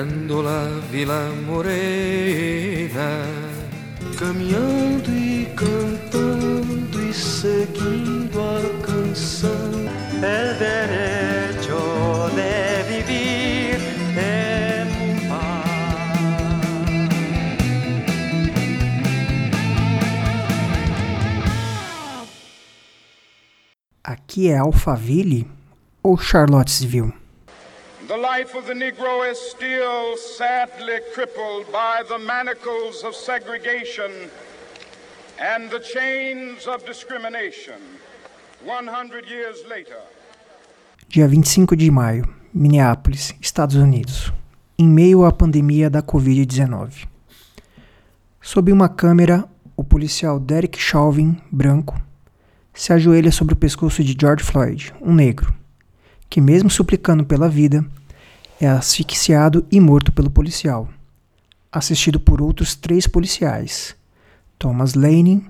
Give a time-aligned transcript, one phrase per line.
[0.00, 3.22] Prendo la Vila Morena,
[4.18, 9.50] caminhando e cantando e seguindo a canção.
[10.22, 13.76] El derecho de
[14.16, 15.68] en paz.
[24.02, 25.46] Aqui é Alphaville
[26.02, 27.12] ou Charlottesville?
[28.10, 34.10] The life of the Negro is still sadly crippled by the manacles of segregation
[35.38, 37.78] and the chains of discrimination.
[38.64, 40.00] 100 years later,
[41.08, 44.32] Dia 25 de maio, Minneapolis, Estados Unidos,
[44.76, 47.06] em meio à pandemia da Covid-19.
[48.40, 49.44] Sob uma câmera,
[49.76, 51.96] o policial Derek Chauvin, branco,
[52.74, 55.54] se ajoelha sobre o pescoço de George Floyd, um negro,
[56.28, 57.84] que, mesmo suplicando pela vida,
[58.60, 60.86] é asfixiado e morto pelo policial,
[61.72, 63.96] assistido por outros três policiais,
[64.58, 65.48] Thomas Lane,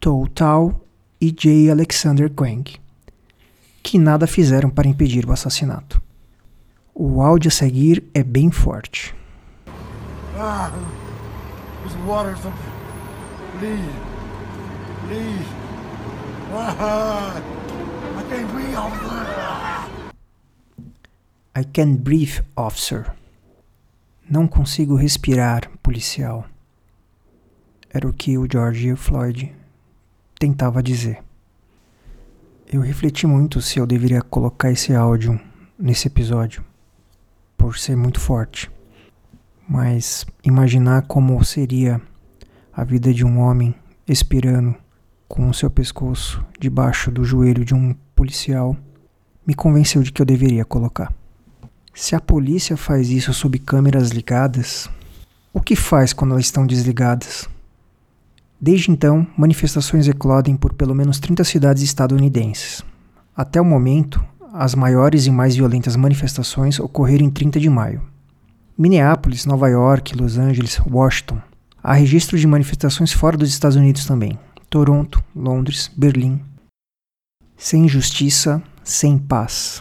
[0.00, 0.84] Tou Tao
[1.20, 1.70] e J.
[1.70, 2.64] Alexander Quang,
[3.82, 6.02] que nada fizeram para impedir o assassinato.
[6.92, 9.14] O áudio a seguir é bem forte.
[10.36, 10.72] Ah.
[13.58, 13.78] Please.
[15.06, 15.46] Please.
[16.52, 17.40] Ah,
[18.16, 19.33] I can't breathe.
[21.56, 23.14] I can't breathe, officer.
[24.28, 26.44] Não consigo respirar, policial.
[27.88, 29.54] Era o que o George Floyd
[30.36, 31.22] tentava dizer.
[32.66, 35.40] Eu refleti muito se eu deveria colocar esse áudio
[35.78, 36.64] nesse episódio,
[37.56, 38.68] por ser muito forte.
[39.68, 42.02] Mas imaginar como seria
[42.72, 43.72] a vida de um homem
[44.08, 44.74] expirando
[45.28, 48.76] com o seu pescoço debaixo do joelho de um policial
[49.46, 51.14] me convenceu de que eu deveria colocar.
[51.96, 54.90] Se a polícia faz isso sob câmeras ligadas,
[55.52, 57.48] o que faz quando elas estão desligadas?
[58.60, 62.82] Desde então, manifestações eclodem por pelo menos 30 cidades estadunidenses.
[63.36, 64.22] Até o momento,
[64.52, 68.02] as maiores e mais violentas manifestações ocorreram em 30 de maio.
[68.76, 71.40] Minneapolis, Nova York, Los Angeles, Washington.
[71.80, 74.36] Há registro de manifestações fora dos Estados Unidos também.
[74.68, 76.40] Toronto, Londres, Berlim.
[77.56, 79.80] Sem justiça, sem paz.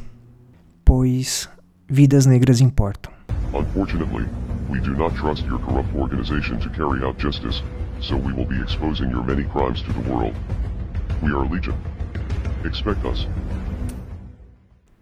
[0.85, 1.49] Pois
[1.93, 3.13] vidas negras importam.
[3.53, 4.25] Unfortunately,
[4.67, 7.61] we do not trust your corrupt organization to carry out justice,
[8.01, 10.35] so we will be exposing your many crimes to the world.
[11.21, 11.75] We are Legion.
[12.65, 13.27] Expect us.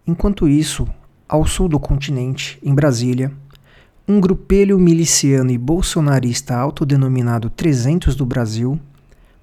[0.05, 0.85] Enquanto isso,
[1.29, 3.31] ao sul do continente, em Brasília,
[4.05, 8.77] um grupelho miliciano e bolsonarista autodenominado 300 do Brasil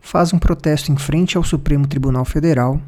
[0.03, 2.79] faz um protesto em frente ao Supremo Tribunal Federal,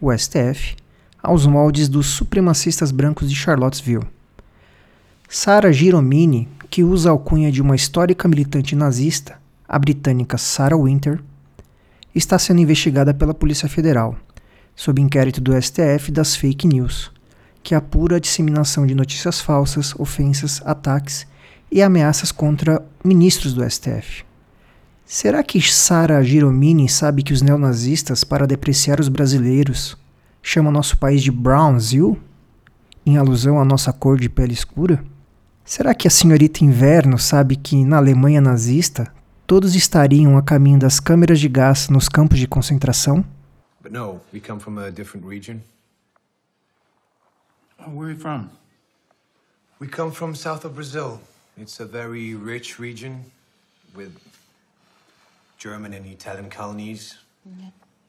[0.00, 0.76] o STF,
[1.22, 4.06] aos moldes dos supremacistas brancos de Charlottesville.
[5.28, 9.38] Sarah Giromini, que usa a alcunha de uma histórica militante nazista,
[9.68, 11.20] a britânica Sarah Winter,
[12.14, 14.16] está sendo investigada pela Polícia Federal,
[14.74, 17.12] sob inquérito do STF das fake news,
[17.62, 21.26] que apura a disseminação de notícias falsas, ofensas, ataques
[21.70, 24.24] e ameaças contra ministros do STF.
[25.06, 29.96] Será que Sarah Giromini sabe que os neonazistas, para depreciar os brasileiros,
[30.42, 32.20] chamam nosso país de Brownsville,
[33.04, 35.04] em alusão à nossa cor de pele escura?
[35.64, 39.12] Será que a senhorita Inverno sabe que na Alemanha nazista
[39.46, 43.24] todos estariam a caminho das câmeras de gás nos campos de concentração?
[43.82, 45.62] But no, we come from a different region.
[47.78, 48.50] Oh, Where are you from?
[49.80, 51.20] We come from south of Brazil.
[51.56, 53.24] It's a very rich region
[53.94, 54.12] with
[55.58, 57.18] German and Italian colonies.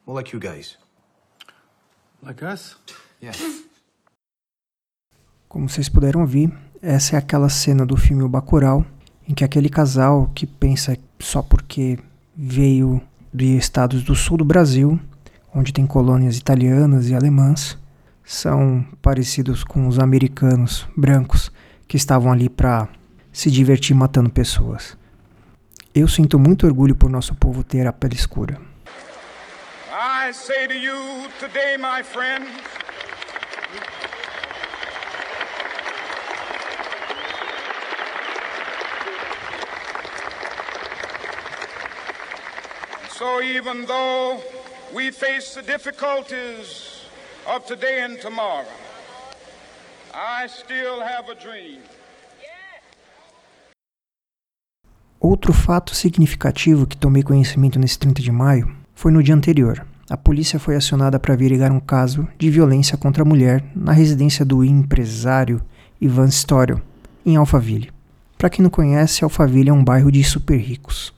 [0.05, 0.77] More like you guys.
[2.23, 2.77] Like us?
[3.21, 3.37] Yeah.
[5.49, 8.85] Como vocês puderam ouvir, essa é aquela cena do filme O Bacurau,
[9.27, 11.97] em que aquele casal que pensa só porque
[12.35, 13.01] veio
[13.33, 14.99] de estados do sul do Brasil,
[15.53, 17.77] onde tem colônias italianas e alemãs,
[18.23, 21.51] são parecidos com os americanos brancos
[21.87, 22.87] que estavam ali para
[23.33, 24.97] se divertir matando pessoas.
[25.93, 28.70] Eu sinto muito orgulho por nosso povo ter a pele escura.
[30.31, 32.47] I say to you today, my friends,
[43.09, 44.41] so even though
[44.93, 47.01] we face the difficulties
[47.45, 48.63] of today and tomorrow,
[50.13, 51.81] I still have a dream.
[55.19, 60.17] Outro fato significativo que tomei conhecimento nesse 30 de maio foi no dia anterior, a
[60.17, 64.61] polícia foi acionada para averiguar um caso de violência contra a mulher na residência do
[64.61, 65.61] empresário
[66.01, 66.81] Ivan Storio,
[67.25, 67.93] em Alphaville.
[68.37, 71.13] Para quem não conhece, Alphaville é um bairro de super ricos.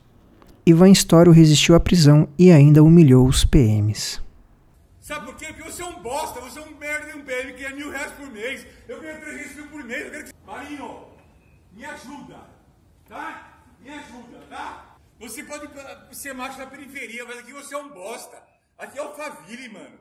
[0.63, 4.21] Ivan Storio resistiu à prisão e ainda humilhou os PMs.
[5.01, 5.47] Sabe por quê?
[5.47, 7.89] Porque você é um bosta, você é um merda de um PM que ganha mil
[7.89, 8.63] reais por mês.
[8.87, 10.05] Eu ganho 300 mil por mês.
[10.05, 10.33] Eu quero que...
[10.45, 10.97] Marinho,
[11.75, 12.35] me ajuda,
[13.09, 13.57] tá?
[13.81, 14.97] Me ajuda, tá?
[15.19, 15.67] Você pode
[16.11, 18.52] ser macho na periferia, mas aqui você é um bosta.
[18.77, 19.97] Aqui é Alphaville, mano.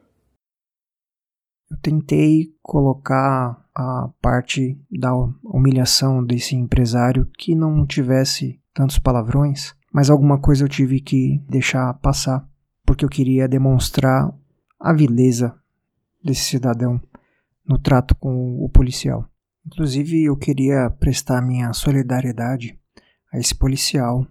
[1.70, 10.10] Eu tentei colocar a parte da humilhação desse empresário que não tivesse tantos palavrões, mas
[10.10, 12.46] alguma coisa eu tive que deixar passar,
[12.84, 14.30] porque eu queria demonstrar
[14.78, 15.54] a vileza
[16.22, 17.00] desse cidadão
[17.66, 19.28] no trato com o policial.
[19.64, 22.78] Inclusive, eu queria prestar minha solidariedade
[23.32, 24.26] a esse policial,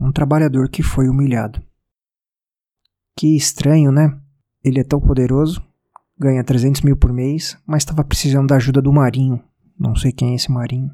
[0.00, 1.62] um trabalhador que foi humilhado.
[3.22, 4.18] Que estranho, né?
[4.64, 5.64] Ele é tão poderoso,
[6.18, 9.40] ganha 300 mil por mês, mas estava precisando da ajuda do Marinho.
[9.78, 10.90] Não sei quem é esse Marinho.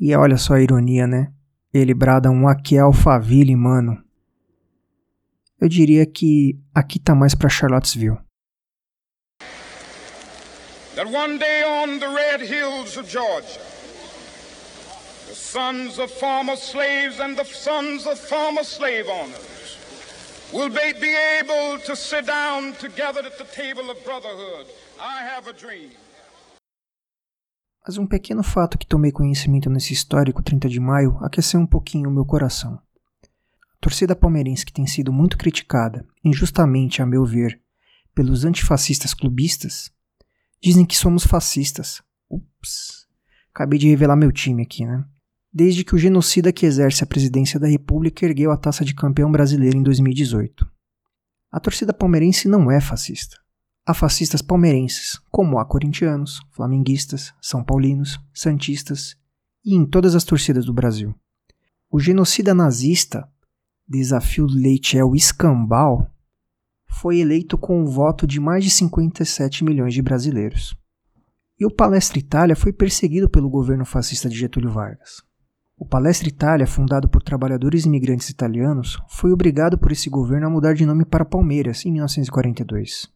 [0.00, 1.32] E olha só a ironia, né?
[1.72, 4.02] Ele brada um aqui é Alphaville, mano.
[5.60, 8.18] Eu diria que aqui tá mais para Charlottesville.
[10.96, 13.60] That one day on the red hills of Georgia,
[15.28, 19.52] the sons of former slaves and the sons of former slave owners
[20.52, 24.66] will be, be able to sit down together at the table of brotherhood.
[24.98, 25.90] I have a dream.
[27.86, 32.08] Mas um pequeno fato que tomei conhecimento nesse histórico 30 de maio aqueceu um pouquinho
[32.08, 32.74] o meu coração.
[32.74, 37.60] A torcida palmeirense que tem sido muito criticada, injustamente a meu ver,
[38.14, 39.90] pelos antifascistas clubistas,
[40.62, 42.00] Dizem que somos fascistas.
[42.30, 43.08] Ups.
[43.52, 45.04] Acabei de revelar meu time aqui, né?
[45.54, 49.30] Desde que o genocida que exerce a presidência da República ergueu a taça de campeão
[49.30, 50.66] brasileiro em 2018.
[51.50, 53.36] A torcida palmeirense não é fascista.
[53.84, 59.14] Há fascistas palmeirenses, como há corintianos, flamenguistas, são paulinos, santistas
[59.62, 61.14] e em todas as torcidas do Brasil.
[61.90, 63.28] O genocida nazista,
[63.86, 66.10] Desafio Leite é o escambau,
[66.86, 70.74] foi eleito com o voto de mais de 57 milhões de brasileiros.
[71.60, 75.22] E o Palestra Itália foi perseguido pelo governo fascista de Getúlio Vargas.
[75.82, 80.74] O Palestra Itália, fundado por trabalhadores imigrantes italianos, foi obrigado por esse governo a mudar
[80.74, 83.12] de nome para Palmeiras em 1942.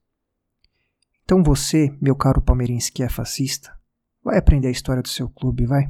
[1.22, 3.72] Então você, meu caro palmeirense que é fascista,
[4.20, 5.88] vai aprender a história do seu clube, vai?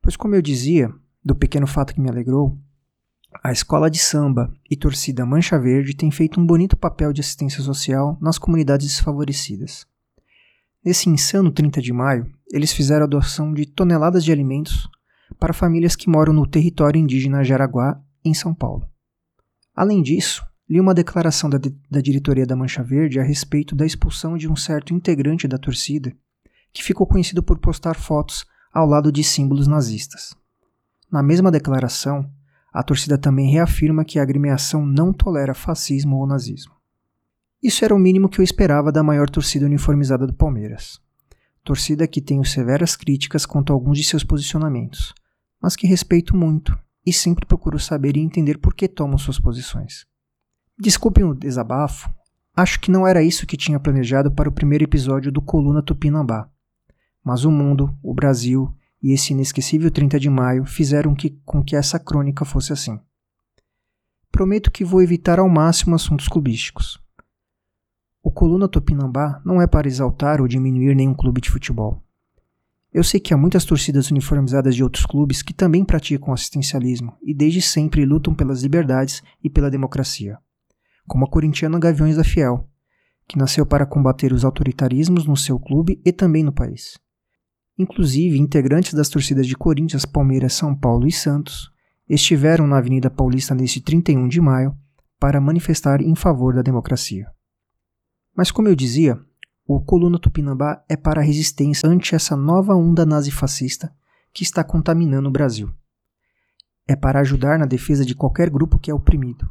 [0.00, 0.88] Pois como eu dizia,
[1.20, 2.56] do pequeno fato que me alegrou,
[3.42, 7.60] a escola de samba e torcida Mancha Verde têm feito um bonito papel de assistência
[7.60, 9.84] social nas comunidades desfavorecidas.
[10.84, 14.88] Nesse insano 30 de maio, eles fizeram a doação de toneladas de alimentos
[15.34, 18.86] para famílias que moram no território indígena Jaraguá, em São Paulo.
[19.74, 21.58] Além disso, li uma declaração da,
[21.90, 26.14] da diretoria da Mancha Verde a respeito da expulsão de um certo integrante da torcida,
[26.72, 30.34] que ficou conhecido por postar fotos ao lado de símbolos nazistas.
[31.10, 32.30] Na mesma declaração,
[32.72, 36.72] a torcida também reafirma que a agremiação não tolera fascismo ou nazismo.
[37.62, 41.00] Isso era o mínimo que eu esperava da maior torcida uniformizada do Palmeiras.
[41.62, 45.14] Torcida que tenho severas críticas quanto a alguns de seus posicionamentos,
[45.62, 46.76] mas que respeito muito
[47.06, 50.04] e sempre procuro saber e entender por que tomam suas posições.
[50.78, 52.12] Desculpem o desabafo,
[52.56, 56.50] acho que não era isso que tinha planejado para o primeiro episódio do Coluna Tupinambá.
[57.24, 61.76] Mas o mundo, o Brasil e esse inesquecível 30 de maio fizeram que, com que
[61.76, 62.98] essa crônica fosse assim.
[64.30, 67.00] Prometo que vou evitar ao máximo assuntos clubísticos.
[68.22, 72.02] O Coluna Tupinambá não é para exaltar ou diminuir nenhum clube de futebol.
[72.92, 77.32] Eu sei que há muitas torcidas uniformizadas de outros clubes que também praticam assistencialismo e
[77.32, 80.36] desde sempre lutam pelas liberdades e pela democracia,
[81.06, 82.68] como a corintiana Gaviões da Fiel,
[83.26, 86.98] que nasceu para combater os autoritarismos no seu clube e também no país.
[87.78, 91.70] Inclusive, integrantes das torcidas de Corinthians, Palmeiras, São Paulo e Santos
[92.06, 94.76] estiveram na Avenida Paulista neste 31 de maio
[95.18, 97.26] para manifestar em favor da democracia.
[98.36, 99.18] Mas, como eu dizia,
[99.66, 103.94] o Coluna Tupinambá é para a resistência ante essa nova onda nazifascista
[104.32, 105.72] que está contaminando o Brasil.
[106.86, 109.48] É para ajudar na defesa de qualquer grupo que é oprimido.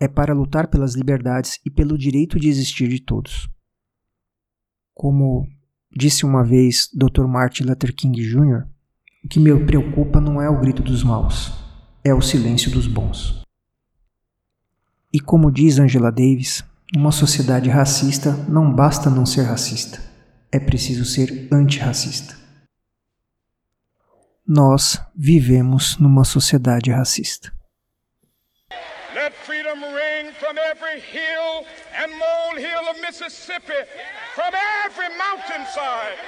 [0.00, 3.48] É para lutar pelas liberdades e pelo direito de existir de todos.
[4.94, 5.46] Como
[5.96, 7.24] Disse uma vez Dr.
[7.28, 8.66] Martin Luther King Jr.:
[9.24, 11.52] O que me preocupa não é o grito dos maus,
[12.02, 13.44] é o silêncio dos bons.
[15.12, 20.00] E como diz Angela Davis, numa sociedade racista não basta não ser racista,
[20.52, 22.36] é preciso ser antirracista.
[24.46, 27.52] Nós vivemos numa sociedade racista.
[29.12, 31.66] Let freedom ring from every hill
[31.98, 33.80] and molehill of Mississippi,
[34.34, 34.52] from
[34.84, 36.18] every mountainside.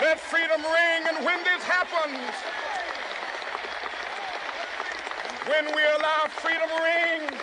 [0.00, 2.34] Let freedom ring, and when this happens,
[5.48, 7.38] when we allow freedom ring,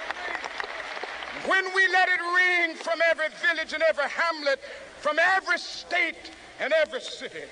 [1.46, 4.60] when we let it ring from every village and every hamlet,
[5.00, 7.44] from every state and every city,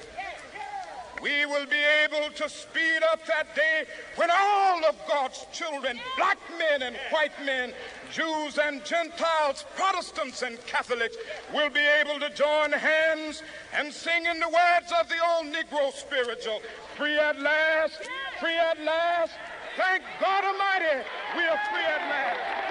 [1.22, 6.38] we will be able to speed up that day when all of God's children, black
[6.60, 7.74] men and white men,
[8.12, 11.17] Jews and Gentiles, Protestants and Catholics,
[11.53, 13.41] will be able to join hands
[13.74, 16.62] and sing in the words of the old Negro spiritual
[16.96, 19.34] free at last, free at last.
[19.75, 21.03] Thank God Almighty,
[21.36, 22.67] we are free at last.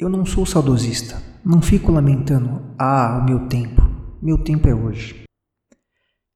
[0.00, 1.20] Eu não sou saudosista.
[1.44, 3.82] Não fico lamentando, ah, o meu tempo.
[4.22, 5.24] Meu tempo é hoje.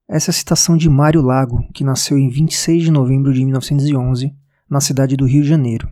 [0.09, 4.35] Essa é a citação de Mário Lago, que nasceu em 26 de novembro de 1911,
[4.69, 5.88] na cidade do Rio de Janeiro.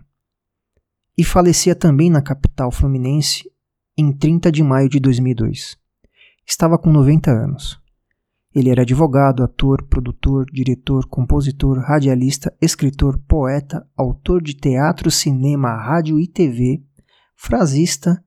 [1.16, 3.48] E falecia também na capital fluminense
[3.96, 5.76] em 30 de maio de 2002.
[6.44, 7.80] Estava com 90 anos.
[8.52, 16.18] Ele era advogado, ator, produtor, diretor, compositor, radialista, escritor, poeta, autor de teatro, cinema, rádio
[16.18, 16.82] e TV
[17.42, 18.22] frasista,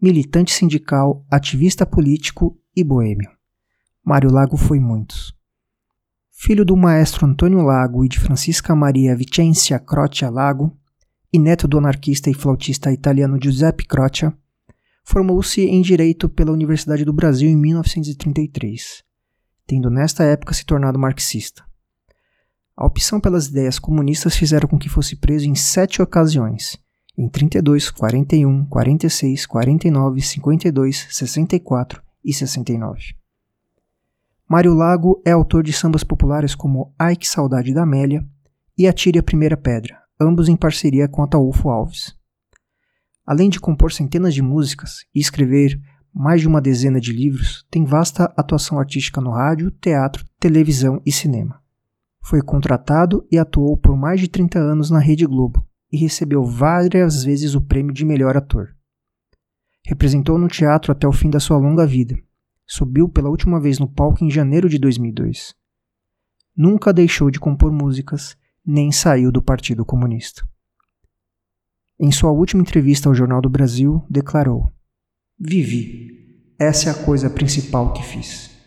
[0.00, 3.30] militante sindical, ativista político e boêmio.
[4.04, 5.34] Mário Lago foi muitos.
[6.30, 10.76] Filho do maestro Antônio Lago e de Francisca Maria Vicenza Croccia Lago,
[11.32, 14.36] e neto do anarquista e flautista italiano Giuseppe Croccia,
[15.02, 19.02] formou-se em Direito pela Universidade do Brasil em 1933,
[19.66, 21.64] tendo nesta época se tornado marxista.
[22.76, 26.78] A opção pelas ideias comunistas fizeram com que fosse preso em sete ocasiões
[27.18, 33.16] em 32, 41, 46, 49, 52, 64 e 69.
[34.48, 38.24] Mário Lago é autor de sambas populares como Ai que Saudade da Amélia
[38.78, 42.16] e Atire a Primeira Pedra, ambos em parceria com Ataúfo Alves.
[43.26, 45.78] Além de compor centenas de músicas e escrever
[46.14, 51.10] mais de uma dezena de livros, tem vasta atuação artística no rádio, teatro, televisão e
[51.10, 51.60] cinema.
[52.22, 57.24] Foi contratado e atuou por mais de 30 anos na Rede Globo, e recebeu várias
[57.24, 58.74] vezes o prêmio de melhor ator.
[59.86, 62.16] Representou no teatro até o fim da sua longa vida.
[62.66, 65.54] Subiu pela última vez no palco em janeiro de 2002.
[66.54, 70.46] Nunca deixou de compor músicas, nem saiu do Partido Comunista.
[71.98, 74.70] Em sua última entrevista ao Jornal do Brasil, declarou:
[75.38, 76.18] Vivi.
[76.58, 78.57] Essa é a coisa principal que fiz.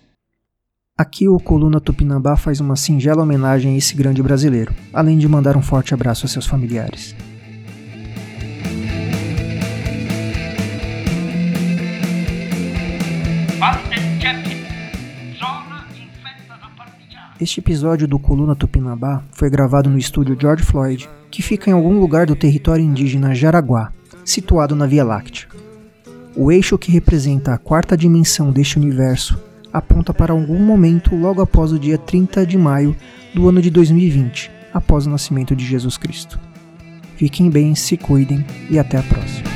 [1.01, 5.57] Aqui o Coluna Tupinambá faz uma singela homenagem a esse grande brasileiro, além de mandar
[5.57, 7.15] um forte abraço a seus familiares.
[17.39, 21.99] Este episódio do Coluna Tupinambá foi gravado no estúdio George Floyd, que fica em algum
[21.99, 23.91] lugar do território indígena Jaraguá,
[24.23, 25.47] situado na Via Láctea.
[26.35, 31.71] O eixo que representa a quarta dimensão deste universo aponta para algum momento logo após
[31.71, 32.95] o dia 30 de maio
[33.33, 36.39] do ano de 2020, após o nascimento de Jesus Cristo.
[37.15, 39.50] Fiquem bem, se cuidem e até a próxima.